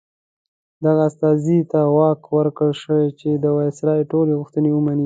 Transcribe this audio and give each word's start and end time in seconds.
دغه 0.85 1.01
استازي 1.09 1.59
ته 1.71 1.79
واک 1.95 2.21
ورکړل 2.37 2.73
شوی 2.83 3.07
چې 3.19 3.29
د 3.43 3.45
وایسرا 3.55 3.93
ټولې 4.11 4.33
غوښتنې 4.39 4.69
ومني. 4.73 4.99